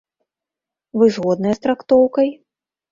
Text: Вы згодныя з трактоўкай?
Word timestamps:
Вы 1.01 1.11
згодныя 1.19 1.53
з 1.61 1.65
трактоўкай? 1.69 2.27